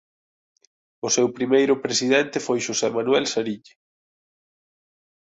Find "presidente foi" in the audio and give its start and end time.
1.85-2.59